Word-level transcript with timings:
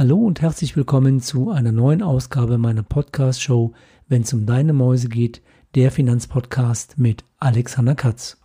Hallo 0.00 0.16
und 0.16 0.40
herzlich 0.40 0.76
willkommen 0.76 1.20
zu 1.20 1.50
einer 1.50 1.72
neuen 1.72 2.00
Ausgabe 2.00 2.56
meiner 2.56 2.82
Podcast-Show, 2.82 3.74
wenn 4.08 4.22
es 4.22 4.32
um 4.32 4.46
deine 4.46 4.72
Mäuse 4.72 5.10
geht, 5.10 5.42
der 5.74 5.90
Finanzpodcast 5.90 6.96
mit 6.96 7.24
Alexander 7.38 7.94
Katz. 7.94 8.38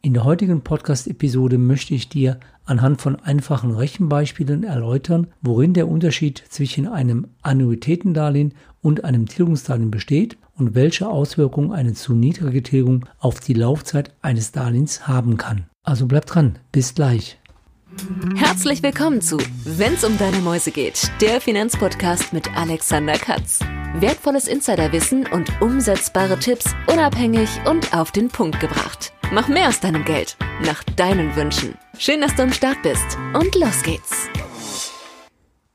In 0.00 0.14
der 0.14 0.24
heutigen 0.24 0.62
Podcast-Episode 0.62 1.58
möchte 1.58 1.92
ich 1.92 2.08
dir 2.08 2.40
anhand 2.64 3.02
von 3.02 3.16
einfachen 3.16 3.72
Rechenbeispielen 3.72 4.64
erläutern, 4.64 5.26
worin 5.42 5.74
der 5.74 5.86
Unterschied 5.86 6.42
zwischen 6.48 6.88
einem 6.88 7.26
Annuitätendarlehen 7.42 8.54
und 8.80 9.04
einem 9.04 9.26
Tilgungsdarlehen 9.26 9.90
besteht 9.90 10.38
und 10.56 10.74
welche 10.74 11.10
Auswirkungen 11.10 11.72
eine 11.72 11.92
zu 11.92 12.14
niedrige 12.14 12.62
Tilgung 12.62 13.04
auf 13.18 13.38
die 13.40 13.52
Laufzeit 13.52 14.14
eines 14.22 14.52
Darlehens 14.52 15.06
haben 15.06 15.36
kann. 15.36 15.66
Also 15.82 16.06
bleib 16.06 16.24
dran, 16.24 16.58
bis 16.72 16.94
gleich. 16.94 17.38
Herzlich 18.36 18.82
willkommen 18.82 19.20
zu 19.20 19.38
Wenn's 19.64 20.04
um 20.04 20.16
deine 20.18 20.38
Mäuse 20.38 20.70
geht, 20.70 21.10
der 21.20 21.40
Finanzpodcast 21.40 22.32
mit 22.32 22.54
Alexander 22.56 23.14
Katz. 23.14 23.60
Wertvolles 23.94 24.48
Insiderwissen 24.48 25.26
und 25.26 25.50
umsetzbare 25.60 26.38
Tipps 26.38 26.74
unabhängig 26.90 27.48
und 27.68 27.94
auf 27.94 28.10
den 28.10 28.28
Punkt 28.28 28.60
gebracht. 28.60 29.12
Mach 29.32 29.48
mehr 29.48 29.68
aus 29.68 29.80
deinem 29.80 30.04
Geld, 30.04 30.36
nach 30.64 30.82
deinen 30.84 31.34
Wünschen. 31.36 31.74
Schön, 31.98 32.20
dass 32.20 32.34
du 32.34 32.42
am 32.42 32.52
Start 32.52 32.82
bist 32.82 33.18
und 33.34 33.54
los 33.54 33.82
geht's. 33.82 34.28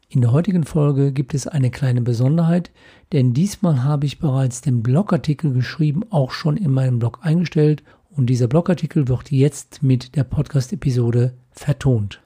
In 0.09 0.21
der 0.21 0.31
heutigen 0.31 0.63
Folge 0.63 1.11
gibt 1.11 1.33
es 1.33 1.47
eine 1.47 1.69
kleine 1.69 2.01
Besonderheit, 2.01 2.71
denn 3.11 3.33
diesmal 3.33 3.83
habe 3.83 4.05
ich 4.05 4.19
bereits 4.19 4.61
den 4.61 4.81
Blogartikel 4.81 5.53
geschrieben, 5.53 6.03
auch 6.09 6.31
schon 6.31 6.57
in 6.57 6.71
meinem 6.71 6.97
Blog 6.97 7.19
eingestellt 7.21 7.83
und 8.17 8.25
dieser 8.27 8.47
Blogartikel 8.47 9.07
wird 9.07 9.31
jetzt 9.31 9.83
mit 9.83 10.15
der 10.15 10.23
Podcast-Episode 10.23 11.33
vertont. 11.51 12.19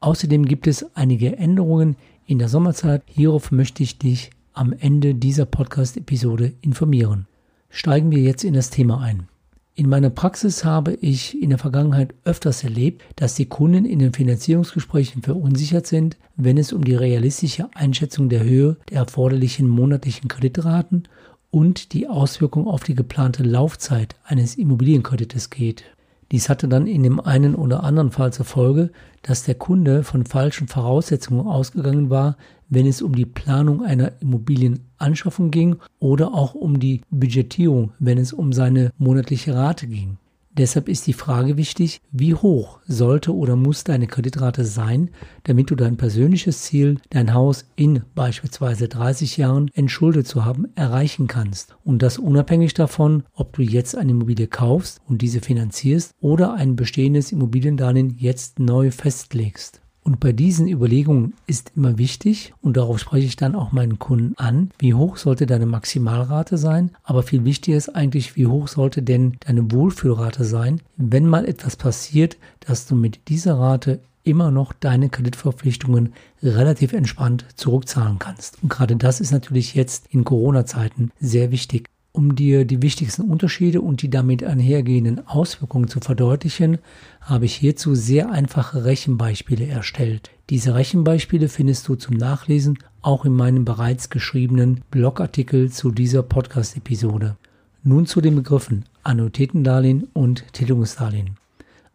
Außerdem 0.00 0.44
gibt 0.44 0.66
es 0.66 0.94
einige 0.94 1.36
Änderungen 1.36 1.96
in 2.26 2.38
der 2.38 2.48
Sommerzeit. 2.48 3.02
Hierauf 3.06 3.50
möchte 3.50 3.82
ich 3.82 3.98
dich 3.98 4.30
am 4.52 4.74
Ende 4.78 5.14
dieser 5.14 5.46
Podcast-Episode 5.46 6.52
informieren. 6.60 7.26
Steigen 7.70 8.10
wir 8.10 8.20
jetzt 8.20 8.44
in 8.44 8.54
das 8.54 8.70
Thema 8.70 9.00
ein. 9.00 9.28
In 9.74 9.88
meiner 9.88 10.10
Praxis 10.10 10.64
habe 10.64 10.94
ich 10.94 11.40
in 11.40 11.50
der 11.50 11.58
Vergangenheit 11.58 12.12
öfters 12.24 12.64
erlebt, 12.64 13.02
dass 13.16 13.36
die 13.36 13.46
Kunden 13.46 13.84
in 13.84 14.00
den 14.00 14.12
Finanzierungsgesprächen 14.12 15.22
verunsichert 15.22 15.86
sind, 15.86 16.18
wenn 16.36 16.58
es 16.58 16.72
um 16.72 16.84
die 16.84 16.96
realistische 16.96 17.68
Einschätzung 17.74 18.28
der 18.28 18.42
Höhe 18.42 18.76
der 18.90 18.98
erforderlichen 18.98 19.68
monatlichen 19.68 20.28
Kreditraten 20.28 21.04
und 21.50 21.92
die 21.92 22.08
Auswirkung 22.08 22.66
auf 22.66 22.84
die 22.84 22.94
geplante 22.94 23.42
Laufzeit 23.42 24.16
eines 24.24 24.56
Immobilienkredites 24.56 25.50
geht. 25.50 25.84
Dies 26.30 26.50
hatte 26.50 26.68
dann 26.68 26.86
in 26.86 27.02
dem 27.02 27.20
einen 27.20 27.54
oder 27.54 27.84
anderen 27.84 28.10
Fall 28.10 28.32
zur 28.32 28.44
Folge, 28.44 28.90
dass 29.22 29.44
der 29.44 29.54
Kunde 29.54 30.02
von 30.04 30.26
falschen 30.26 30.68
Voraussetzungen 30.68 31.46
ausgegangen 31.46 32.10
war, 32.10 32.36
wenn 32.68 32.86
es 32.86 33.00
um 33.00 33.14
die 33.14 33.24
Planung 33.24 33.82
einer 33.82 34.12
Immobilienanschaffung 34.20 35.50
ging 35.50 35.76
oder 35.98 36.34
auch 36.34 36.54
um 36.54 36.78
die 36.80 37.00
Budgetierung, 37.10 37.92
wenn 37.98 38.18
es 38.18 38.34
um 38.34 38.52
seine 38.52 38.92
monatliche 38.98 39.54
Rate 39.54 39.86
ging. 39.86 40.18
Deshalb 40.58 40.88
ist 40.88 41.06
die 41.06 41.12
Frage 41.12 41.56
wichtig, 41.56 42.00
wie 42.10 42.34
hoch 42.34 42.80
sollte 42.84 43.32
oder 43.32 43.54
muss 43.54 43.84
deine 43.84 44.08
Kreditrate 44.08 44.64
sein, 44.64 45.10
damit 45.44 45.70
du 45.70 45.76
dein 45.76 45.96
persönliches 45.96 46.62
Ziel, 46.62 46.98
dein 47.10 47.32
Haus 47.32 47.70
in 47.76 48.02
beispielsweise 48.16 48.88
30 48.88 49.36
Jahren 49.36 49.70
entschuldet 49.74 50.26
zu 50.26 50.44
haben, 50.44 50.66
erreichen 50.74 51.28
kannst. 51.28 51.76
Und 51.84 52.02
das 52.02 52.18
unabhängig 52.18 52.74
davon, 52.74 53.22
ob 53.34 53.52
du 53.52 53.62
jetzt 53.62 53.96
eine 53.96 54.10
Immobilie 54.10 54.48
kaufst 54.48 55.00
und 55.06 55.22
diese 55.22 55.40
finanzierst 55.40 56.12
oder 56.20 56.54
ein 56.54 56.74
bestehendes 56.74 57.30
Immobiliendarlehen 57.30 58.16
jetzt 58.18 58.58
neu 58.58 58.90
festlegst. 58.90 59.80
Und 60.08 60.20
bei 60.20 60.32
diesen 60.32 60.68
Überlegungen 60.68 61.34
ist 61.46 61.72
immer 61.76 61.98
wichtig, 61.98 62.54
und 62.62 62.78
darauf 62.78 62.98
spreche 62.98 63.26
ich 63.26 63.36
dann 63.36 63.54
auch 63.54 63.72
meinen 63.72 63.98
Kunden 63.98 64.32
an, 64.38 64.70
wie 64.78 64.94
hoch 64.94 65.18
sollte 65.18 65.44
deine 65.44 65.66
Maximalrate 65.66 66.56
sein, 66.56 66.92
aber 67.02 67.22
viel 67.22 67.44
wichtiger 67.44 67.76
ist 67.76 67.90
eigentlich, 67.90 68.34
wie 68.34 68.46
hoch 68.46 68.68
sollte 68.68 69.02
denn 69.02 69.36
deine 69.40 69.70
Wohlfühlrate 69.70 70.44
sein, 70.44 70.80
wenn 70.96 71.26
mal 71.26 71.44
etwas 71.44 71.76
passiert, 71.76 72.38
dass 72.60 72.86
du 72.86 72.94
mit 72.94 73.28
dieser 73.28 73.58
Rate 73.58 74.00
immer 74.24 74.50
noch 74.50 74.72
deine 74.72 75.10
Kreditverpflichtungen 75.10 76.14
relativ 76.42 76.94
entspannt 76.94 77.44
zurückzahlen 77.56 78.18
kannst. 78.18 78.62
Und 78.62 78.70
gerade 78.70 78.96
das 78.96 79.20
ist 79.20 79.32
natürlich 79.32 79.74
jetzt 79.74 80.06
in 80.08 80.24
Corona-Zeiten 80.24 81.10
sehr 81.20 81.50
wichtig. 81.50 81.86
Um 82.18 82.34
dir 82.34 82.64
die 82.64 82.82
wichtigsten 82.82 83.30
Unterschiede 83.30 83.80
und 83.80 84.02
die 84.02 84.10
damit 84.10 84.42
einhergehenden 84.42 85.24
Auswirkungen 85.28 85.86
zu 85.86 86.00
verdeutlichen, 86.00 86.78
habe 87.20 87.44
ich 87.44 87.54
hierzu 87.54 87.94
sehr 87.94 88.32
einfache 88.32 88.84
Rechenbeispiele 88.84 89.68
erstellt. 89.68 90.30
Diese 90.50 90.74
Rechenbeispiele 90.74 91.48
findest 91.48 91.86
du 91.86 91.94
zum 91.94 92.16
Nachlesen 92.16 92.80
auch 93.02 93.24
in 93.24 93.36
meinem 93.36 93.64
bereits 93.64 94.10
geschriebenen 94.10 94.80
Blogartikel 94.90 95.70
zu 95.70 95.92
dieser 95.92 96.24
Podcast-Episode. 96.24 97.36
Nun 97.84 98.04
zu 98.06 98.20
den 98.20 98.34
Begriffen 98.34 98.86
Annuitätendarlehen 99.04 100.08
und 100.12 100.52
Tilgungsdarlehen. 100.52 101.36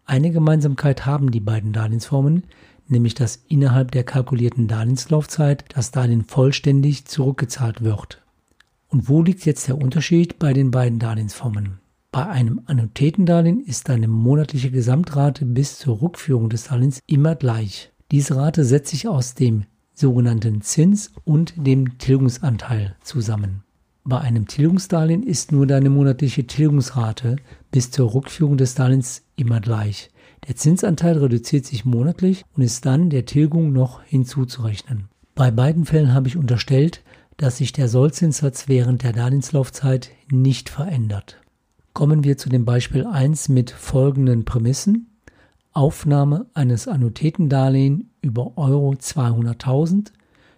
Eine 0.06 0.32
Gemeinsamkeit 0.32 1.06
haben 1.06 1.32
die 1.32 1.42
beiden 1.42 1.74
Darlehensformen, 1.74 2.44
nämlich 2.88 3.14
dass 3.14 3.44
innerhalb 3.50 3.92
der 3.92 4.06
kalkulierten 4.06 4.70
Darlehenslaufzeit 4.70 5.66
das 5.76 5.92
Darlehen 5.92 6.24
vollständig 6.24 7.04
zurückgezahlt 7.08 7.84
wird. 7.84 8.23
Und 8.94 9.10
wo 9.10 9.24
liegt 9.24 9.44
jetzt 9.48 9.68
der 9.68 9.80
Unterschied 9.80 10.38
bei 10.38 10.54
den 10.54 10.70
beiden 10.70 11.00
Darlehensformen? 11.00 11.80
Bei 12.12 12.28
einem 12.28 12.62
Annuitätendarlehen 12.68 13.60
ist 13.60 13.90
deine 13.90 14.08
monatliche 14.08 14.70
Gesamtrate 14.70 15.48
bis 15.48 15.80
zur 15.80 16.00
Rückführung 16.00 16.50
des 16.50 16.66
Darlehens 16.66 17.00
immer 17.08 17.34
gleich. 17.34 17.92
Diese 18.12 18.36
Rate 18.36 18.64
setzt 18.64 18.92
sich 18.92 19.08
aus 19.08 19.34
dem 19.34 19.64
sogenannten 19.96 20.62
Zins 20.62 21.12
und 21.24 21.56
dem 21.58 21.98
Tilgungsanteil 21.98 22.96
zusammen. 23.02 23.64
Bei 24.04 24.22
einem 24.22 24.48
Tilgungsdarlehen 24.48 25.24
ist 25.24 25.52
nur 25.52 25.66
deine 25.66 25.90
monatliche 25.90 26.46
Tilgungsrate 26.46 27.38
bis 27.72 27.90
zur 27.90 28.14
Rückführung 28.14 28.58
des 28.58 28.76
Darlehens 28.76 29.24
immer 29.36 29.60
gleich. 29.60 30.12
Der 30.48 30.56
Zinsanteil 30.56 31.18
reduziert 31.18 31.66
sich 31.66 31.84
monatlich 31.84 32.46
und 32.56 32.62
ist 32.62 32.86
dann 32.86 33.10
der 33.10 33.26
Tilgung 33.26 33.74
noch 33.74 34.04
hinzuzurechnen. 34.04 35.06
Bei 35.34 35.50
beiden 35.50 35.86
Fällen 35.86 36.14
habe 36.14 36.28
ich 36.28 36.38
unterstellt, 36.38 37.02
dass 37.38 37.58
sich 37.58 37.72
der 37.72 37.88
Sollzinssatz 37.88 38.68
während 38.68 39.04
der 39.04 39.14
Darlehenslaufzeit 39.14 40.12
nicht 40.32 40.70
verändert. 40.70 41.40
Kommen 41.94 42.24
wir 42.24 42.38
zu 42.38 42.50
dem 42.50 42.66
Beispiel 42.66 43.06
1 43.06 43.50
mit 43.50 43.72
folgenden 43.72 44.46
Prämissen. 44.46 45.10
Aufnahme 45.74 46.48
eines 46.54 46.88
Annuitätendarlehen 46.88 48.12
über 48.22 48.58
Euro 48.58 48.92
200.000. 48.92 50.12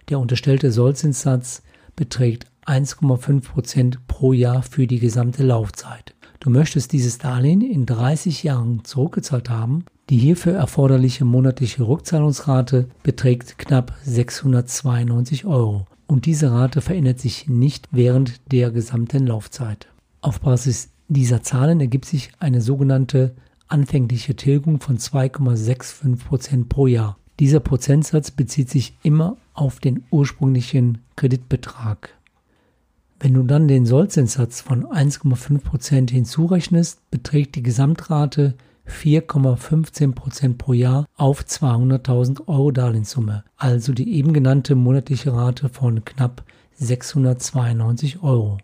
Der 0.08 0.18
unterstellte 0.18 0.72
Sollzinssatz 0.72 1.62
beträgt 1.94 2.46
1,5% 2.66 3.96
pro 4.06 4.32
Jahr 4.32 4.62
für 4.62 4.86
die 4.86 4.98
gesamte 4.98 5.42
Laufzeit. 5.42 6.14
Du 6.40 6.50
möchtest 6.50 6.92
dieses 6.92 7.18
Darlehen 7.18 7.62
in 7.62 7.86
30 7.86 8.42
Jahren 8.42 8.84
zurückgezahlt 8.84 9.48
haben. 9.48 9.84
Die 10.10 10.18
hierfür 10.18 10.54
erforderliche 10.54 11.24
monatliche 11.24 11.86
Rückzahlungsrate 11.86 12.88
beträgt 13.02 13.58
knapp 13.58 13.94
692 14.04 15.46
Euro 15.46 15.86
und 16.06 16.26
diese 16.26 16.50
Rate 16.52 16.80
verändert 16.80 17.18
sich 17.18 17.48
nicht 17.48 17.88
während 17.90 18.40
der 18.52 18.70
gesamten 18.70 19.26
Laufzeit. 19.26 19.88
Auf 20.20 20.40
Basis 20.40 20.90
dieser 21.08 21.42
Zahlen 21.42 21.80
ergibt 21.80 22.04
sich 22.04 22.30
eine 22.38 22.60
sogenannte 22.60 23.34
anfängliche 23.68 24.36
Tilgung 24.36 24.80
von 24.80 24.98
2,65% 24.98 26.68
pro 26.68 26.86
Jahr. 26.86 27.16
Dieser 27.38 27.60
Prozentsatz 27.60 28.30
bezieht 28.30 28.70
sich 28.70 28.96
immer 29.02 29.36
auf 29.52 29.80
den 29.80 30.04
ursprünglichen 30.10 30.98
Kreditbetrag. 31.16 32.14
Wenn 33.18 33.34
du 33.34 33.42
dann 33.42 33.66
den 33.66 33.86
Sollzinssatz 33.86 34.60
von 34.60 34.84
1,5% 34.86 36.10
hinzurechnest, 36.10 37.10
beträgt 37.10 37.56
die 37.56 37.62
Gesamtrate 37.62 38.54
4,15% 38.88 40.56
pro 40.56 40.72
Jahr 40.72 41.06
auf 41.16 41.42
200.000 41.42 42.48
Euro 42.48 42.70
Darlehenssumme, 42.70 43.44
also 43.56 43.92
die 43.92 44.14
eben 44.14 44.32
genannte 44.32 44.74
monatliche 44.74 45.32
Rate 45.32 45.68
von 45.68 46.04
knapp 46.04 46.44
692 46.78 48.22
Euro. 48.22 48.58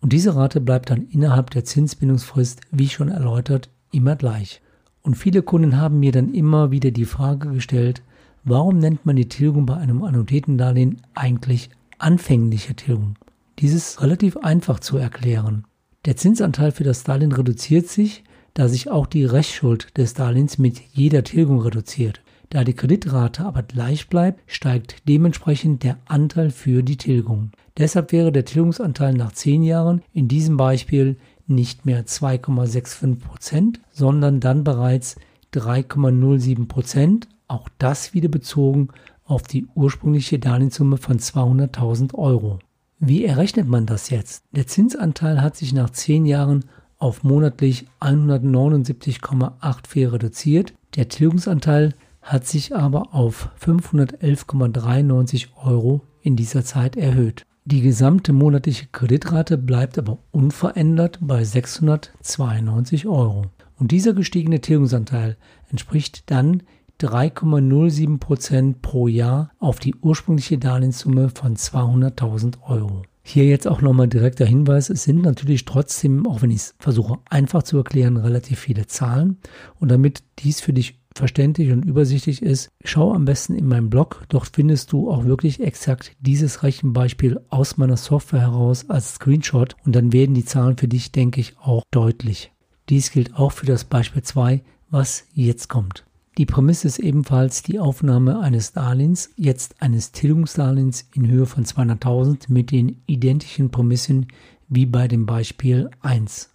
Und 0.00 0.12
diese 0.12 0.34
Rate 0.34 0.60
bleibt 0.60 0.90
dann 0.90 1.06
innerhalb 1.10 1.50
der 1.50 1.64
Zinsbindungsfrist, 1.64 2.62
wie 2.70 2.88
schon 2.88 3.08
erläutert, 3.08 3.70
immer 3.92 4.16
gleich. 4.16 4.62
Und 5.02 5.16
viele 5.16 5.42
Kunden 5.42 5.76
haben 5.76 6.00
mir 6.00 6.12
dann 6.12 6.32
immer 6.34 6.70
wieder 6.70 6.90
die 6.90 7.04
Frage 7.04 7.50
gestellt, 7.50 8.02
warum 8.44 8.78
nennt 8.78 9.06
man 9.06 9.16
die 9.16 9.28
Tilgung 9.28 9.66
bei 9.66 9.76
einem 9.76 10.02
Annuitätendarlehen 10.02 11.02
eigentlich 11.14 11.70
anfängliche 11.98 12.74
Tilgung? 12.74 13.16
Dies 13.58 13.74
ist 13.74 14.00
relativ 14.00 14.38
einfach 14.38 14.80
zu 14.80 14.96
erklären. 14.96 15.64
Der 16.06 16.16
Zinsanteil 16.16 16.72
für 16.72 16.84
das 16.84 17.04
Darlehen 17.04 17.32
reduziert 17.32 17.88
sich, 17.88 18.24
da 18.54 18.68
sich 18.68 18.90
auch 18.90 19.06
die 19.06 19.24
Restschuld 19.24 19.96
des 19.96 20.14
Darlehens 20.14 20.58
mit 20.58 20.80
jeder 20.92 21.24
Tilgung 21.24 21.60
reduziert. 21.60 22.20
Da 22.50 22.64
die 22.64 22.74
Kreditrate 22.74 23.44
aber 23.44 23.62
gleich 23.62 24.08
bleibt, 24.08 24.40
steigt 24.50 25.08
dementsprechend 25.08 25.84
der 25.84 25.98
Anteil 26.06 26.50
für 26.50 26.82
die 26.82 26.96
Tilgung. 26.96 27.52
Deshalb 27.78 28.10
wäre 28.10 28.32
der 28.32 28.44
Tilgungsanteil 28.44 29.14
nach 29.14 29.32
10 29.32 29.62
Jahren 29.62 30.02
in 30.12 30.26
diesem 30.26 30.56
Beispiel 30.56 31.16
nicht 31.46 31.86
mehr 31.86 32.04
2,65%, 32.06 33.76
sondern 33.92 34.40
dann 34.40 34.64
bereits 34.64 35.16
3,07%, 35.54 37.24
auch 37.46 37.68
das 37.78 38.14
wieder 38.14 38.28
bezogen 38.28 38.88
auf 39.24 39.42
die 39.42 39.66
ursprüngliche 39.74 40.38
Darlehenssumme 40.38 40.96
von 40.96 41.18
200.000 41.18 42.14
Euro. 42.14 42.58
Wie 42.98 43.24
errechnet 43.24 43.66
man 43.68 43.86
das 43.86 44.10
jetzt? 44.10 44.44
Der 44.52 44.66
Zinsanteil 44.66 45.40
hat 45.40 45.56
sich 45.56 45.72
nach 45.72 45.90
10 45.90 46.26
Jahren 46.26 46.64
auf 47.00 47.24
monatlich 47.24 47.86
179,84 48.00 50.12
reduziert. 50.12 50.74
Der 50.94 51.08
Tilgungsanteil 51.08 51.94
hat 52.22 52.46
sich 52.46 52.76
aber 52.76 53.12
auf 53.12 53.48
511,93 53.60 55.48
Euro 55.64 56.02
in 56.22 56.36
dieser 56.36 56.64
Zeit 56.64 56.96
erhöht. 56.96 57.44
Die 57.64 57.82
gesamte 57.82 58.32
monatliche 58.32 58.86
Kreditrate 58.92 59.58
bleibt 59.58 59.98
aber 59.98 60.18
unverändert 60.30 61.18
bei 61.20 61.42
692 61.44 63.06
Euro. 63.06 63.46
Und 63.78 63.90
dieser 63.92 64.12
gestiegene 64.12 64.60
Tilgungsanteil 64.60 65.36
entspricht 65.70 66.30
dann 66.30 66.62
3,07 67.00 68.18
Prozent 68.18 68.82
pro 68.82 69.08
Jahr 69.08 69.52
auf 69.58 69.78
die 69.78 69.94
ursprüngliche 69.94 70.58
Darlehenssumme 70.58 71.30
von 71.30 71.56
200.000 71.56 72.62
Euro. 72.62 73.02
Hier 73.32 73.46
jetzt 73.46 73.68
auch 73.68 73.80
nochmal 73.80 74.08
direkter 74.08 74.44
Hinweis, 74.44 74.90
es 74.90 75.04
sind 75.04 75.22
natürlich 75.22 75.64
trotzdem, 75.64 76.26
auch 76.26 76.42
wenn 76.42 76.50
ich 76.50 76.56
es 76.56 76.74
versuche 76.80 77.20
einfach 77.30 77.62
zu 77.62 77.76
erklären, 77.76 78.16
relativ 78.16 78.58
viele 78.58 78.88
Zahlen. 78.88 79.38
Und 79.78 79.88
damit 79.88 80.24
dies 80.40 80.60
für 80.60 80.72
dich 80.72 80.98
verständlich 81.14 81.70
und 81.70 81.84
übersichtlich 81.84 82.42
ist, 82.42 82.70
schau 82.82 83.14
am 83.14 83.26
besten 83.26 83.54
in 83.54 83.68
meinem 83.68 83.88
Blog. 83.88 84.24
Dort 84.30 84.50
findest 84.52 84.90
du 84.90 85.08
auch 85.08 85.26
wirklich 85.26 85.60
exakt 85.60 86.16
dieses 86.18 86.64
Rechenbeispiel 86.64 87.40
aus 87.50 87.76
meiner 87.76 87.96
Software 87.96 88.40
heraus 88.40 88.90
als 88.90 89.14
Screenshot 89.14 89.76
und 89.84 89.94
dann 89.94 90.12
werden 90.12 90.34
die 90.34 90.44
Zahlen 90.44 90.76
für 90.76 90.88
dich, 90.88 91.12
denke 91.12 91.40
ich, 91.40 91.56
auch 91.60 91.84
deutlich. 91.92 92.50
Dies 92.88 93.12
gilt 93.12 93.36
auch 93.36 93.52
für 93.52 93.66
das 93.66 93.84
Beispiel 93.84 94.22
2, 94.22 94.60
was 94.90 95.22
jetzt 95.34 95.68
kommt. 95.68 96.04
Die 96.40 96.46
Prämisse 96.46 96.88
ist 96.88 96.98
ebenfalls 96.98 97.62
die 97.62 97.78
Aufnahme 97.78 98.40
eines 98.40 98.72
Darlehens, 98.72 99.28
jetzt 99.36 99.82
eines 99.82 100.12
Tilgungsdarlehens 100.12 101.06
in 101.12 101.28
Höhe 101.28 101.44
von 101.44 101.66
200.000 101.66 102.44
mit 102.48 102.70
den 102.70 103.02
identischen 103.04 103.70
Prämissen 103.70 104.28
wie 104.66 104.86
bei 104.86 105.06
dem 105.06 105.26
Beispiel 105.26 105.90
1. 106.00 106.48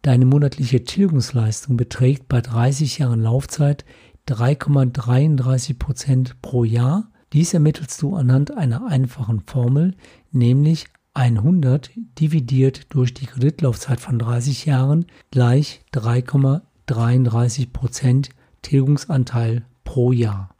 Deine 0.00 0.24
monatliche 0.24 0.84
Tilgungsleistung 0.84 1.76
beträgt 1.76 2.28
bei 2.28 2.40
30 2.40 2.96
Jahren 2.96 3.20
Laufzeit 3.20 3.84
3,33 4.26 5.78
Prozent 5.78 6.40
pro 6.40 6.64
Jahr. 6.64 7.10
Dies 7.34 7.52
ermittelst 7.52 8.00
du 8.00 8.16
anhand 8.16 8.56
einer 8.56 8.86
einfachen 8.86 9.40
Formel, 9.40 9.94
nämlich 10.30 10.86
100 11.12 11.90
dividiert 12.18 12.86
durch 12.94 13.12
die 13.12 13.26
Kreditlaufzeit 13.26 14.00
von 14.00 14.18
30 14.18 14.64
Jahren 14.64 15.04
gleich 15.30 15.84
3,33 15.92 17.70
Prozent 17.70 18.30
Tilgungsanteil 18.62 19.64
pro 19.84 20.12
Jahr. 20.12 20.54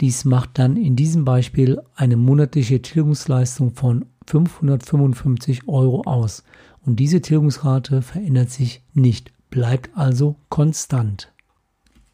Dies 0.00 0.24
macht 0.24 0.58
dann 0.58 0.76
in 0.76 0.96
diesem 0.96 1.24
Beispiel 1.24 1.80
eine 1.94 2.16
monatliche 2.16 2.82
Tilgungsleistung 2.82 3.74
von 3.74 4.06
555 4.26 5.68
Euro 5.68 6.02
aus 6.02 6.44
und 6.84 7.00
diese 7.00 7.20
Tilgungsrate 7.20 8.02
verändert 8.02 8.50
sich 8.50 8.82
nicht, 8.92 9.32
bleibt 9.50 9.90
also 9.96 10.36
konstant. 10.48 11.32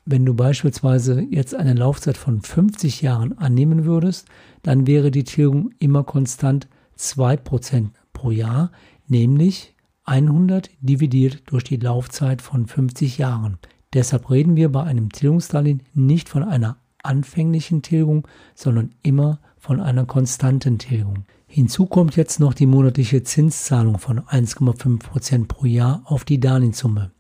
Wenn 0.05 0.25
du 0.25 0.35
beispielsweise 0.35 1.21
jetzt 1.31 1.55
eine 1.55 1.75
Laufzeit 1.75 2.17
von 2.17 2.41
50 2.41 3.03
Jahren 3.03 3.39
annehmen 3.39 3.85
würdest, 3.85 4.27
dann 4.63 4.87
wäre 4.87 5.11
die 5.11 5.25
Tilgung 5.25 5.71
immer 5.79 6.03
konstant 6.03 6.69
2% 6.99 7.91
pro 8.13 8.31
Jahr, 8.31 8.73
nämlich 9.07 9.75
100 10.05 10.71
dividiert 10.81 11.43
durch 11.47 11.65
die 11.65 11.77
Laufzeit 11.77 12.43
von 12.43 12.67
50 12.67 13.19
Jahren. 13.19 13.59
Deshalb 13.95 14.31
reden 14.31 14.57
wir 14.57 14.71
bei 14.71 14.83
einem 14.83 15.13
Tilgungsdarlehen 15.13 15.83
nicht 15.95 16.29
von 16.29 16.43
einer 16.43 16.77
anfänglichen 17.03 17.83
Tilgung, 17.83 18.27
sondern 18.55 18.91
immer 19.03 19.39
von 19.59 19.81
einer 19.81 20.07
konstanten 20.07 20.79
Tilgung. 20.79 21.25
Hinzu 21.47 21.87
kommt 21.87 22.17
jetzt 22.17 22.41
noch 22.41 22.55
die 22.55 22.67
monatliche 22.67 23.23
Zinszahlung 23.23 23.99
von 23.99 24.21
1,5% 24.21 25.47
pro 25.47 25.67
Jahr 25.67 26.03
auf 26.05 26.25
die 26.25 26.41
Darlehenssumme. 26.41 27.11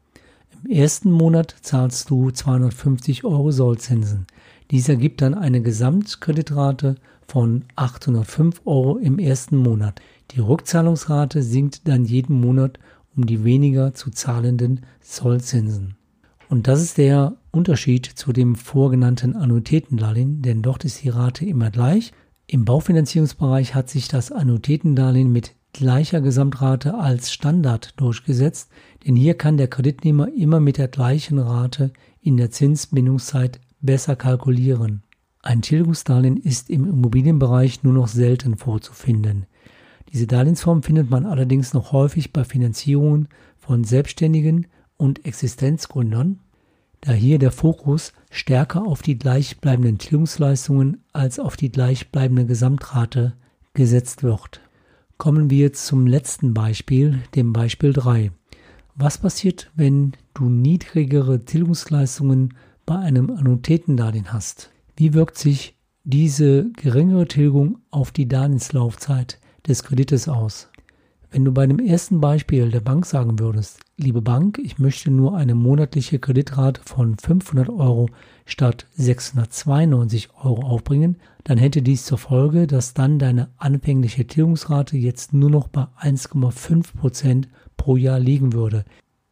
Im 0.65 0.71
ersten 0.71 1.11
Monat 1.11 1.55
zahlst 1.61 2.09
du 2.09 2.31
250 2.31 3.25
Euro 3.25 3.51
Sollzinsen. 3.51 4.27
Dieser 4.71 4.97
gibt 4.97 5.21
dann 5.21 5.35
eine 5.35 5.61
Gesamtkreditrate 5.61 6.95
von 7.27 7.65
805 7.77 8.63
Euro 8.65 8.97
im 8.97 9.19
ersten 9.19 9.57
Monat. 9.57 10.01
Die 10.31 10.41
Rückzahlungsrate 10.41 11.43
sinkt 11.43 11.87
dann 11.87 12.05
jeden 12.07 12.41
Monat 12.41 12.79
um 13.15 13.27
die 13.27 13.45
weniger 13.45 13.93
zu 13.93 14.11
zahlenden 14.11 14.87
Zollzinsen. 15.01 15.97
Und 16.53 16.69
das 16.69 16.83
ist 16.83 16.99
der 16.99 17.39
Unterschied 17.51 18.05
zu 18.05 18.33
dem 18.33 18.57
vorgenannten 18.57 19.35
Annuitätendarlehen, 19.35 20.43
denn 20.43 20.61
dort 20.61 20.85
ist 20.85 21.03
die 21.03 21.09
Rate 21.09 21.47
immer 21.47 21.71
gleich 21.71 22.13
im 22.53 22.67
Baufinanzierungsbereich 22.67 23.75
hat 23.75 23.89
sich 23.89 24.09
das 24.09 24.31
Annuitätendarlehen 24.31 25.33
mit 25.33 25.55
gleicher 25.73 26.21
Gesamtrate 26.21 26.93
als 26.93 27.33
Standard 27.33 27.99
durchgesetzt, 27.99 28.71
denn 29.07 29.17
hier 29.17 29.33
kann 29.33 29.57
der 29.57 29.69
Kreditnehmer 29.69 30.29
immer 30.31 30.61
mit 30.61 30.77
der 30.77 30.89
gleichen 30.89 31.39
Rate 31.39 31.95
in 32.21 32.37
der 32.37 32.51
Zinsbindungszeit 32.51 33.59
besser 33.81 34.17
kalkulieren. 34.17 35.03
Ein 35.41 35.63
Tilgungsdarlehen 35.63 36.37
ist 36.37 36.69
im 36.69 36.87
Immobilienbereich 36.87 37.83
nur 37.85 37.95
noch 37.95 38.09
selten 38.09 38.59
vorzufinden. 38.59 39.47
Diese 40.13 40.27
Darlehensform 40.27 40.83
findet 40.83 41.09
man 41.09 41.25
allerdings 41.25 41.73
noch 41.73 41.93
häufig 41.93 42.35
bei 42.35 42.45
Finanzierungen 42.45 43.29
von 43.57 43.83
Selbstständigen 43.85 44.67
und 44.99 45.25
Existenzgründern 45.25 46.39
da 47.03 47.13
hier 47.13 47.39
der 47.39 47.51
Fokus 47.51 48.13
stärker 48.31 48.87
auf 48.87 49.03
die 49.03 49.19
gleichbleibenden 49.19 49.99
Tilgungsleistungen 49.99 51.05
als 51.13 51.39
auf 51.39 51.57
die 51.57 51.71
gleichbleibende 51.71 52.47
Gesamtrate 52.47 53.35
gesetzt 53.75 54.23
wird. 54.23 54.61
Kommen 55.19 55.51
wir 55.51 55.73
zum 55.73 56.07
letzten 56.07 56.55
Beispiel, 56.55 57.23
dem 57.35 57.53
Beispiel 57.53 57.93
3. 57.93 58.31
Was 58.95 59.19
passiert, 59.19 59.71
wenn 59.75 60.13
du 60.35 60.49
niedrigere 60.49 61.45
Tilgungsleistungen 61.45 62.55
bei 62.87 62.97
einem 62.97 63.31
Annuitätendarlehen 63.31 64.33
hast? 64.33 64.71
Wie 64.97 65.13
wirkt 65.13 65.39
sich 65.39 65.77
diese 66.05 66.71
geringere 66.73 67.27
Tilgung 67.27 67.79
auf 67.91 68.13
die 68.13 68.29
Darlehenslaufzeit 68.29 69.41
des 69.67 69.83
Kredites 69.83 70.29
aus? 70.29 70.69
Wenn 71.33 71.47
du 71.47 71.53
bei 71.53 71.67
dem 71.67 71.79
ersten 71.79 72.21
Beispiel 72.21 72.71
der 72.71 72.81
Bank 72.81 73.07
sagen 73.07 73.39
würdest, 73.39 73.81
liebe 73.97 74.21
Bank, 74.21 74.61
ich 74.63 74.79
möchte 74.79 75.11
nur 75.11 75.35
eine 75.35 75.55
monatliche 75.55 76.19
Kreditrate 76.19 76.83
von 76.85 77.17
500 77.17 77.71
Euro 77.71 78.11
statt 78.45 78.87
692 78.97 80.29
Euro 80.43 80.61
aufbringen, 80.61 81.17
dann 81.45 81.57
hätte 81.57 81.81
dies 81.81 82.05
zur 82.05 82.19
Folge, 82.19 82.67
dass 82.67 82.93
dann 82.93 83.19
deine 83.19 83.49
anfängliche 83.57 84.27
Tilgungsrate 84.27 84.99
jetzt 84.99 85.33
nur 85.33 85.49
noch 85.49 85.69
bei 85.69 85.87
1,5 86.03 86.95
Prozent 86.99 87.49
pro 87.79 87.97
Jahr 87.97 88.21
liegen 88.21 88.53
würde. 88.53 88.85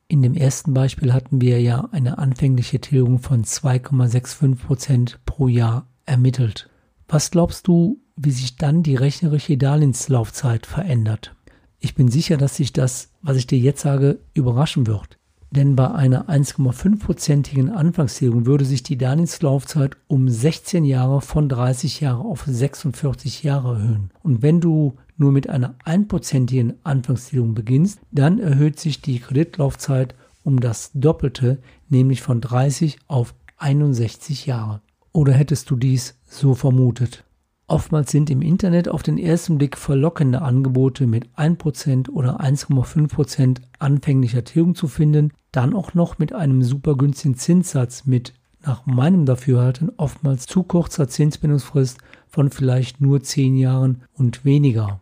In 0.09 0.23
dem 0.23 0.33
ersten 0.33 0.73
Beispiel 0.73 1.13
hatten 1.13 1.43
wir 1.43 1.61
ja 1.61 1.87
eine 1.93 2.17
anfängliche 2.17 2.81
Tilgung 2.81 3.19
von 3.19 3.45
2,65 3.45 4.55
Prozent 4.57 5.21
pro 5.27 5.49
Jahr 5.49 5.87
ermittelt. 6.07 6.71
Was 7.09 7.31
glaubst 7.31 7.69
du, 7.69 8.01
wie 8.17 8.31
sich 8.31 8.57
dann 8.57 8.83
die 8.83 8.97
rechnerische 8.97 9.59
Darlehenslaufzeit 9.59 10.65
verändert? 10.65 11.37
Ich 11.81 11.95
bin 11.95 12.09
sicher, 12.09 12.37
dass 12.37 12.57
sich 12.57 12.73
das, 12.73 13.09
was 13.23 13.39
ich 13.39 13.47
dir 13.47 13.59
jetzt 13.59 13.81
sage, 13.81 14.19
überraschen 14.35 14.87
wird. 14.87 15.17
Denn 15.51 15.75
bei 15.75 15.91
einer 15.91 16.29
1,5-prozentigen 16.29 17.71
Anfangstilgung 17.71 18.47
würde 18.47 18.65
sich 18.65 18.85
die 18.85 18.97
Darlehenslaufzeit 18.97 19.97
um 20.07 20.29
16 20.29 20.85
Jahre 20.85 21.23
von 21.23 21.49
30 21.49 22.01
Jahre 22.01 22.23
auf 22.23 22.45
46 22.47 23.43
Jahre 23.43 23.75
erhöhen. 23.75 24.11
Und 24.23 24.43
wenn 24.43 24.61
du 24.61 24.95
nur 25.17 25.33
mit 25.33 25.49
einer 25.49 25.75
1-prozentigen 25.85 26.75
Anfangstilgung 26.85 27.55
beginnst, 27.55 27.99
dann 28.13 28.39
erhöht 28.39 28.79
sich 28.79 29.03
die 29.03 29.19
Kreditlaufzeit 29.19 30.15
um 30.45 30.61
das 30.61 30.91
Doppelte, 30.95 31.59
nämlich 31.89 32.23
von 32.23 32.41
30 32.41 32.99
auf 33.09 33.35
61 33.57 34.47
Jahre. 34.47 34.83
Oder 35.13 35.33
hättest 35.33 35.71
du 35.71 35.77
dies 35.77 36.15
so 36.29 36.55
vermutet? 36.55 37.25
Oftmals 37.71 38.11
sind 38.11 38.31
im 38.31 38.43
Internet 38.43 38.89
auf 38.89 39.05
den 39.05 39.17
ersten 39.17 39.57
Blick 39.57 39.77
verlockende 39.79 40.43
Angebote 40.43 41.07
mit 41.07 41.29
1% 41.37 42.11
oder 42.11 42.41
1,5% 42.41 43.59
anfänglicher 43.79 44.43
Tilgung 44.43 44.75
zu 44.75 44.89
finden, 44.89 45.33
dann 45.53 45.73
auch 45.73 45.95
noch 45.95 46.19
mit 46.19 46.33
einem 46.33 46.65
super 46.65 46.97
günstigen 46.97 47.37
Zinssatz 47.37 48.07
mit 48.07 48.35
nach 48.67 48.87
meinem 48.87 49.25
Dafürhalten 49.25 49.93
oftmals 49.99 50.47
zu 50.47 50.65
kurzer 50.65 51.07
Zinsbindungsfrist 51.07 51.99
von 52.27 52.51
vielleicht 52.51 53.01
nur 53.01 53.23
10 53.23 53.57
Jahren 53.57 54.03
und 54.15 54.45
weniger. 54.45 55.01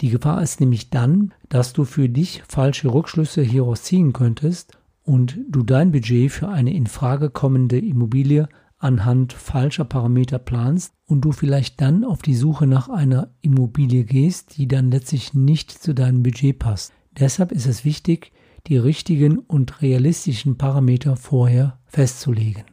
Die 0.00 0.10
Gefahr 0.10 0.40
ist 0.42 0.60
nämlich 0.60 0.90
dann, 0.90 1.34
dass 1.48 1.72
du 1.72 1.84
für 1.84 2.08
dich 2.08 2.44
falsche 2.46 2.86
Rückschlüsse 2.86 3.42
hieraus 3.42 3.82
ziehen 3.82 4.12
könntest 4.12 4.78
und 5.02 5.40
du 5.48 5.64
dein 5.64 5.90
Budget 5.90 6.30
für 6.30 6.50
eine 6.50 6.72
in 6.72 6.86
Frage 6.86 7.30
kommende 7.30 7.78
Immobilie 7.80 8.48
anhand 8.78 9.32
falscher 9.32 9.84
Parameter 9.84 10.38
planst 10.38 10.92
und 11.06 11.22
du 11.22 11.32
vielleicht 11.32 11.80
dann 11.80 12.04
auf 12.04 12.22
die 12.22 12.34
Suche 12.34 12.66
nach 12.66 12.88
einer 12.88 13.30
Immobilie 13.40 14.04
gehst, 14.04 14.56
die 14.56 14.68
dann 14.68 14.90
letztlich 14.90 15.34
nicht 15.34 15.70
zu 15.70 15.94
deinem 15.94 16.22
Budget 16.22 16.58
passt. 16.58 16.92
Deshalb 17.18 17.52
ist 17.52 17.66
es 17.66 17.84
wichtig, 17.84 18.32
die 18.66 18.76
richtigen 18.76 19.38
und 19.38 19.80
realistischen 19.80 20.58
Parameter 20.58 21.16
vorher 21.16 21.78
festzulegen. 21.86 22.64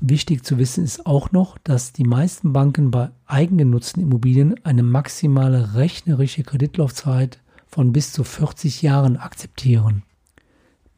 Wichtig 0.00 0.44
zu 0.44 0.58
wissen 0.58 0.84
ist 0.84 1.06
auch 1.06 1.32
noch, 1.32 1.58
dass 1.58 1.92
die 1.92 2.04
meisten 2.04 2.52
Banken 2.52 2.90
bei 2.90 3.10
eigengenutzten 3.26 4.02
Immobilien 4.02 4.54
eine 4.64 4.82
maximale 4.82 5.74
rechnerische 5.74 6.42
Kreditlaufzeit 6.42 7.40
von 7.66 7.92
bis 7.92 8.12
zu 8.12 8.22
40 8.22 8.82
Jahren 8.82 9.16
akzeptieren. 9.16 10.02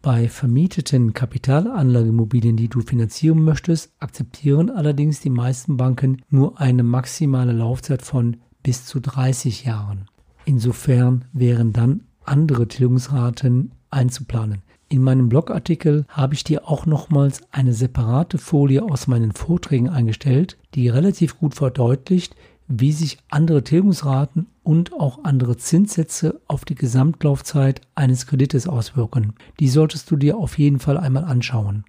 Bei 0.07 0.29
vermieteten 0.29 1.15
Kapitalanlageimmobilien, 1.15 2.57
die 2.57 2.69
du 2.69 2.81
finanzieren 2.81 3.43
möchtest, 3.43 3.91
akzeptieren 3.99 4.71
allerdings 4.71 5.19
die 5.19 5.31
meisten 5.31 5.77
Banken 5.77 6.23
nur 6.31 6.61
eine 6.61 6.85
maximale 6.85 7.51
Laufzeit 7.51 8.03
von 8.03 8.37
bis 8.63 8.87
zu 8.87 9.01
30 9.01 9.65
Jahren. 9.65 10.07
Insofern 10.45 11.25
wären 11.33 11.73
dann 11.73 12.03
andere 12.25 12.69
Tilgungsraten 12.69 13.73
einzuplanen. 13.91 14.63
In 14.89 15.03
meinem 15.03 15.29
Blogartikel 15.29 16.05
habe 16.07 16.35
ich 16.35 16.45
dir 16.45 16.69
auch 16.69 16.87
nochmals 16.87 17.41
eine 17.51 17.73
separate 17.73 18.39
Folie 18.39 18.85
aus 18.85 19.09
meinen 19.09 19.33
Vorträgen 19.33 19.89
eingestellt, 19.89 20.57
die 20.77 20.89
relativ 20.89 21.37
gut 21.37 21.57
verdeutlicht, 21.57 22.37
wie 22.69 22.93
sich 22.93 23.19
andere 23.29 23.65
Tilgungsraten 23.65 24.47
und 24.67 24.93
auch 24.93 25.23
andere 25.23 25.57
Zinssätze 25.57 26.41
auf 26.49 26.65
die 26.65 26.75
Gesamtlaufzeit 26.75 27.83
eines 27.95 28.27
Kredites 28.27 28.67
auswirken. 28.67 29.35
Die 29.61 29.69
solltest 29.69 30.11
du 30.11 30.17
dir 30.17 30.37
auf 30.37 30.59
jeden 30.59 30.81
Fall 30.81 30.99
einmal 30.99 31.23
anschauen. 31.23 31.85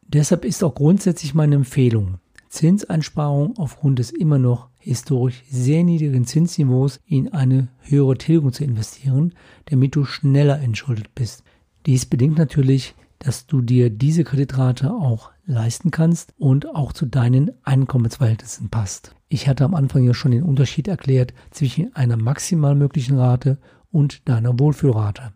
Deshalb 0.00 0.46
ist 0.46 0.64
auch 0.64 0.74
grundsätzlich 0.74 1.34
meine 1.34 1.56
Empfehlung, 1.56 2.14
Zinseinsparung 2.48 3.58
aufgrund 3.58 3.98
des 3.98 4.12
immer 4.12 4.38
noch 4.38 4.70
historisch 4.78 5.42
sehr 5.50 5.84
niedrigen 5.84 6.24
Zinsniveaus 6.24 7.00
in 7.06 7.34
eine 7.34 7.68
höhere 7.80 8.16
Tilgung 8.16 8.50
zu 8.50 8.64
investieren, 8.64 9.34
damit 9.66 9.94
du 9.94 10.06
schneller 10.06 10.58
entschuldet 10.60 11.14
bist. 11.14 11.44
Dies 11.84 12.06
bedingt 12.06 12.38
natürlich, 12.38 12.94
dass 13.18 13.46
du 13.46 13.60
dir 13.60 13.90
diese 13.90 14.24
Kreditrate 14.24 14.90
auch 14.90 15.32
leisten 15.44 15.90
kannst 15.90 16.32
und 16.38 16.74
auch 16.74 16.94
zu 16.94 17.04
deinen 17.04 17.50
Einkommensverhältnissen 17.62 18.70
passt. 18.70 19.15
Ich 19.28 19.48
hatte 19.48 19.64
am 19.64 19.74
Anfang 19.74 20.04
ja 20.04 20.14
schon 20.14 20.30
den 20.30 20.44
Unterschied 20.44 20.86
erklärt 20.86 21.34
zwischen 21.50 21.94
einer 21.96 22.16
maximal 22.16 22.74
möglichen 22.74 23.18
Rate 23.18 23.58
und 23.90 24.28
deiner 24.28 24.58
Wohlfühlrate. 24.58 25.32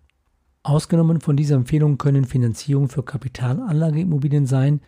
Ausgenommen 0.63 1.21
von 1.21 1.37
dieser 1.37 1.57
Empfehlung 1.57 1.99
können 1.99 2.25
Finanzierungen 2.25 2.89
für 2.89 3.03
Kapitalanlageimmobilien 3.03 4.47
sein, 4.47 4.81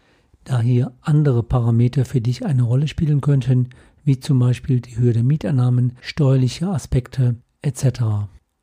da 0.44 0.60
hier 0.60 0.92
andere 1.00 1.42
Parameter 1.42 2.04
für 2.04 2.20
dich 2.20 2.44
eine 2.44 2.62
Rolle 2.62 2.88
spielen 2.88 3.20
könnten, 3.20 3.70
wie 4.04 4.20
zum 4.20 4.38
Beispiel 4.38 4.80
die 4.80 4.96
Höhe 4.96 5.12
der 5.12 5.22
Mieteinnahmen, 5.22 5.96
steuerliche 6.00 6.68
Aspekte 6.68 7.36
etc. 7.62 8.02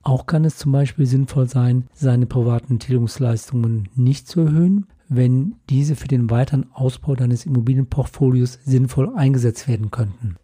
Auch 0.03 0.25
kann 0.25 0.46
es 0.46 0.58
zum 0.58 0.72
Beispiel 0.72 1.05
sinnvoll 1.05 1.48
sein, 1.48 1.88
seine 1.93 2.25
privaten 2.25 2.79
Tilgungsleistungen 2.79 3.89
nicht 3.96 4.27
zu 4.27 4.41
erhöhen, 4.41 4.88
wenn 5.10 5.56
diese 5.70 5.96
für 5.96 6.08
den 6.08 6.30
weiteren 6.30 6.72
Ausbau 6.72 7.16
deines 7.16 7.46
Immobilienportfolios 7.46 8.60
sinnvoll 8.63 9.13
eingesetzt 9.16 9.68
werden 9.68 9.92
könnten. 9.92 10.38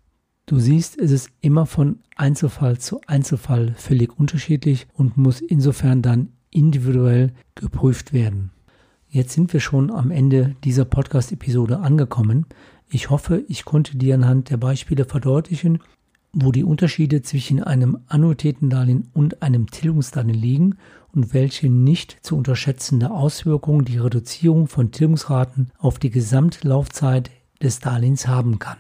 Du 0.48 0.60
siehst, 0.60 1.00
es 1.00 1.12
ist 1.12 1.30
immer 1.42 1.66
von 1.66 2.00
Einzelfall 2.16 2.78
zu 2.78 3.00
Einzelfall 3.08 3.74
völlig 3.78 4.20
unterschiedlich 4.20 4.88
und 4.94 5.18
muss 5.18 5.42
insofern 5.42 6.02
dann 6.02 6.30
individuell 6.52 7.34
geprüft 7.54 8.14
werden. 8.14 8.52
Jetzt 9.08 9.34
sind 9.34 9.54
wir 9.54 9.60
schon 9.60 9.92
am 9.92 10.12
Ende 10.12 10.56
dieser 10.64 10.86
Podcast-Episode 10.86 11.80
angekommen. 11.80 12.46
Ich 12.90 13.10
hoffe, 13.10 13.44
ich 13.48 13.66
konnte 13.66 13.98
dir 13.98 14.16
anhand 14.16 14.50
der 14.50 14.58
Beispiele 14.58 15.06
verdeutlichen, 15.06 15.80
wo 16.34 16.52
die 16.52 16.64
Unterschiede 16.64 17.22
zwischen 17.22 17.64
einem 17.64 18.00
Annuitätendarlehen 18.08 19.10
und 19.14 19.42
einem 19.42 19.72
Tilgungsdarlehen 19.72 20.40
liegen 20.40 20.76
und 21.16 21.34
welche 21.34 21.70
nicht 21.70 22.18
zu 22.22 22.38
unterschätzende 22.38 23.12
Auswirkungen 23.12 23.86
die 23.86 23.98
Reduzierung 23.98 24.68
von 24.68 24.92
Tilgungsraten 24.92 25.72
auf 25.78 25.98
die 25.98 26.10
Gesamtlaufzeit 26.10 27.32
des 27.62 27.80
Darlehens 27.80 28.28
haben 28.28 28.60
kann. 28.60 28.78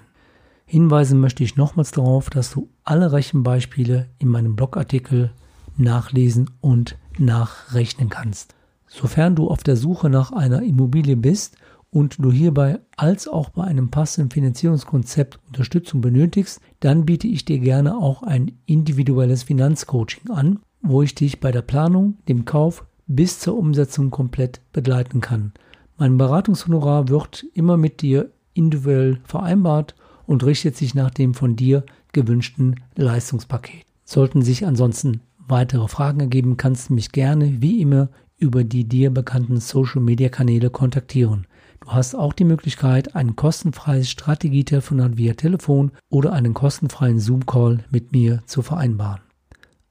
Hinweisen 0.65 1.19
möchte 1.19 1.43
ich 1.43 1.55
nochmals 1.55 1.91
darauf, 1.91 2.29
dass 2.29 2.51
du 2.51 2.69
alle 2.83 3.11
Rechenbeispiele 3.11 4.09
in 4.19 4.27
meinem 4.27 4.55
Blogartikel 4.55 5.31
nachlesen 5.77 6.49
und 6.59 6.97
nachrechnen 7.17 8.09
kannst. 8.09 8.55
Sofern 8.87 9.35
du 9.35 9.49
auf 9.49 9.63
der 9.63 9.77
Suche 9.77 10.09
nach 10.09 10.31
einer 10.31 10.61
Immobilie 10.61 11.15
bist 11.15 11.57
und 11.91 12.17
du 12.19 12.31
hierbei 12.31 12.79
als 12.97 13.27
auch 13.27 13.49
bei 13.49 13.63
einem 13.63 13.89
passenden 13.89 14.31
Finanzierungskonzept 14.31 15.39
Unterstützung 15.47 16.01
benötigst, 16.01 16.59
dann 16.79 17.05
biete 17.05 17.27
ich 17.27 17.45
dir 17.45 17.59
gerne 17.59 17.97
auch 17.97 18.23
ein 18.23 18.51
individuelles 18.65 19.43
Finanzcoaching 19.43 20.29
an, 20.31 20.59
wo 20.85 21.01
ich 21.01 21.15
dich 21.15 21.39
bei 21.39 21.51
der 21.51 21.61
Planung, 21.61 22.17
dem 22.27 22.45
Kauf 22.45 22.85
bis 23.07 23.39
zur 23.39 23.57
Umsetzung 23.57 24.11
komplett 24.11 24.61
begleiten 24.71 25.21
kann. 25.21 25.53
Mein 25.97 26.17
Beratungshonorar 26.17 27.07
wird 27.09 27.45
immer 27.53 27.77
mit 27.77 28.01
dir 28.01 28.31
individuell 28.53 29.19
vereinbart 29.23 29.95
und 30.25 30.43
richtet 30.43 30.75
sich 30.75 30.95
nach 30.95 31.11
dem 31.11 31.33
von 31.33 31.55
dir 31.55 31.83
gewünschten 32.13 32.81
Leistungspaket. 32.95 33.85
Sollten 34.03 34.41
sich 34.41 34.65
ansonsten 34.65 35.21
weitere 35.47 35.87
Fragen 35.87 36.19
ergeben, 36.19 36.57
kannst 36.57 36.89
du 36.89 36.93
mich 36.93 37.11
gerne 37.11 37.61
wie 37.61 37.81
immer 37.81 38.09
über 38.37 38.63
die 38.63 38.83
dir 38.83 39.11
bekannten 39.11 39.59
Social 39.59 40.01
Media 40.01 40.29
Kanäle 40.29 40.69
kontaktieren. 40.69 41.47
Du 41.81 41.91
hast 41.91 42.15
auch 42.15 42.33
die 42.33 42.43
Möglichkeit, 42.43 43.15
ein 43.15 43.35
kostenfreies 43.35 44.09
Strategietelefonat 44.09 45.17
via 45.17 45.33
Telefon 45.33 45.91
oder 46.09 46.33
einen 46.33 46.53
kostenfreien 46.53 47.19
Zoom-Call 47.19 47.85
mit 47.91 48.11
mir 48.11 48.41
zu 48.45 48.61
vereinbaren. 48.61 49.21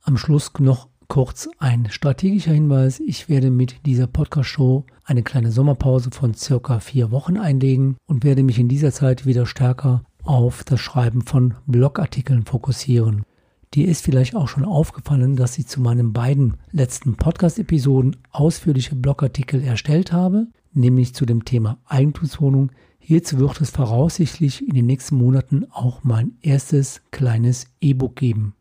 Am 0.06 0.18
Schluss 0.18 0.52
noch 0.58 0.88
kurz 1.08 1.48
ein 1.58 1.88
strategischer 1.90 2.52
Hinweis. 2.52 3.00
Ich 3.00 3.30
werde 3.30 3.50
mit 3.50 3.86
dieser 3.86 4.06
Podcast-Show 4.06 4.84
eine 5.02 5.22
kleine 5.22 5.50
Sommerpause 5.50 6.10
von 6.10 6.34
circa 6.34 6.80
vier 6.80 7.10
Wochen 7.10 7.38
einlegen 7.38 7.96
und 8.06 8.22
werde 8.22 8.42
mich 8.42 8.58
in 8.58 8.68
dieser 8.68 8.92
Zeit 8.92 9.24
wieder 9.24 9.46
stärker 9.46 10.04
auf 10.22 10.62
das 10.62 10.80
Schreiben 10.80 11.22
von 11.22 11.54
Blogartikeln 11.66 12.44
fokussieren. 12.44 13.24
Dir 13.72 13.88
ist 13.88 14.04
vielleicht 14.04 14.36
auch 14.36 14.48
schon 14.48 14.66
aufgefallen, 14.66 15.36
dass 15.36 15.56
ich 15.56 15.68
zu 15.68 15.80
meinen 15.80 16.12
beiden 16.12 16.58
letzten 16.70 17.14
Podcast-Episoden 17.16 18.18
ausführliche 18.30 18.96
Blogartikel 18.96 19.64
erstellt 19.64 20.12
habe 20.12 20.48
nämlich 20.74 21.14
zu 21.14 21.24
dem 21.24 21.44
Thema 21.44 21.78
Eigentumswohnung. 21.86 22.72
Hierzu 22.98 23.38
wird 23.38 23.60
es 23.60 23.70
voraussichtlich 23.70 24.66
in 24.66 24.74
den 24.74 24.86
nächsten 24.86 25.16
Monaten 25.16 25.66
auch 25.70 26.04
mein 26.04 26.32
erstes 26.42 27.02
kleines 27.10 27.66
E-Book 27.80 28.16
geben. 28.16 28.54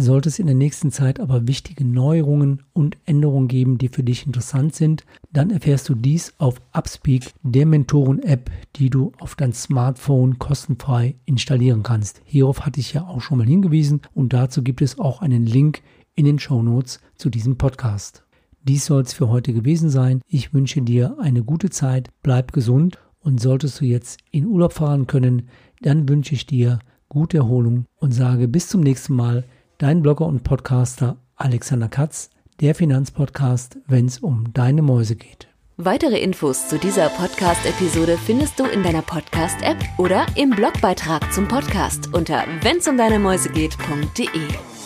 Sollte 0.00 0.28
es 0.28 0.38
in 0.38 0.46
der 0.46 0.54
nächsten 0.54 0.92
Zeit 0.92 1.18
aber 1.18 1.48
wichtige 1.48 1.84
Neuerungen 1.84 2.62
und 2.72 2.96
Änderungen 3.04 3.48
geben, 3.48 3.78
die 3.78 3.88
für 3.88 4.04
dich 4.04 4.26
interessant 4.26 4.76
sind, 4.76 5.04
dann 5.32 5.50
erfährst 5.50 5.88
du 5.88 5.96
dies 5.96 6.34
auf 6.38 6.60
Upspeak, 6.72 7.32
der 7.42 7.66
Mentoren-App, 7.66 8.48
die 8.76 8.90
du 8.90 9.10
auf 9.18 9.34
dein 9.34 9.52
Smartphone 9.52 10.38
kostenfrei 10.38 11.16
installieren 11.24 11.82
kannst. 11.82 12.22
Hierauf 12.24 12.64
hatte 12.64 12.78
ich 12.78 12.92
ja 12.92 13.08
auch 13.08 13.20
schon 13.20 13.38
mal 13.38 13.46
hingewiesen 13.48 14.02
und 14.14 14.32
dazu 14.32 14.62
gibt 14.62 14.82
es 14.82 15.00
auch 15.00 15.20
einen 15.20 15.44
Link 15.44 15.82
in 16.14 16.26
den 16.26 16.38
Show 16.38 16.62
Notes 16.62 17.00
zu 17.16 17.28
diesem 17.28 17.58
Podcast. 17.58 18.24
Dies 18.62 18.86
soll 18.86 19.02
es 19.02 19.12
für 19.12 19.28
heute 19.28 19.52
gewesen 19.52 19.90
sein. 19.90 20.20
Ich 20.28 20.54
wünsche 20.54 20.80
dir 20.80 21.16
eine 21.18 21.42
gute 21.42 21.70
Zeit, 21.70 22.10
bleib 22.22 22.52
gesund 22.52 23.00
und 23.18 23.40
solltest 23.40 23.80
du 23.80 23.84
jetzt 23.84 24.20
in 24.30 24.46
Urlaub 24.46 24.74
fahren 24.74 25.08
können, 25.08 25.48
dann 25.82 26.08
wünsche 26.08 26.36
ich 26.36 26.46
dir 26.46 26.78
gute 27.08 27.38
Erholung 27.38 27.86
und 27.96 28.12
sage 28.12 28.46
bis 28.46 28.68
zum 28.68 28.80
nächsten 28.80 29.16
Mal, 29.16 29.44
dein 29.78 30.02
Blogger 30.02 30.26
und 30.26 30.44
Podcaster 30.44 31.16
Alexander 31.36 31.88
Katz, 31.88 32.30
der 32.60 32.74
Finanzpodcast, 32.74 33.78
wenn 33.86 34.06
es 34.06 34.18
um 34.18 34.52
deine 34.52 34.82
Mäuse 34.82 35.16
geht. 35.16 35.48
Weitere 35.76 36.18
Infos 36.18 36.68
zu 36.68 36.76
dieser 36.76 37.08
Podcast-Episode 37.08 38.18
findest 38.18 38.58
du 38.58 38.64
in 38.64 38.82
deiner 38.82 39.02
Podcast-App 39.02 39.78
oder 39.96 40.26
im 40.34 40.50
Blogbeitrag 40.50 41.32
zum 41.32 41.46
Podcast 41.46 42.12
unter 42.12 42.44
wennsumdeinemäusegeht.de. 42.62 44.77